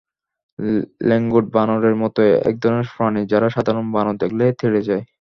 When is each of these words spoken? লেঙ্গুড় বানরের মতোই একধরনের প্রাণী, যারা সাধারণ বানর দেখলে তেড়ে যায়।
লেঙ্গুড় 1.09 1.47
বানরের 1.53 1.95
মতোই 2.01 2.31
একধরনের 2.49 2.87
প্রাণী, 2.95 3.21
যারা 3.31 3.47
সাধারণ 3.49 3.85
বানর 3.93 4.15
দেখলে 4.23 4.45
তেড়ে 4.59 4.81
যায়। 4.89 5.03